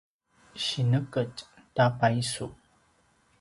sineqetj 0.63 1.37
ta 1.75 1.85
paisu 1.99 2.45